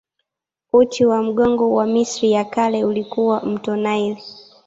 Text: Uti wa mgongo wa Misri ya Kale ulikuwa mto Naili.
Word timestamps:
Uti 0.73 1.05
wa 1.05 1.23
mgongo 1.23 1.73
wa 1.73 1.85
Misri 1.87 2.31
ya 2.31 2.45
Kale 2.45 2.85
ulikuwa 2.85 3.39
mto 3.41 3.75
Naili. 3.75 4.23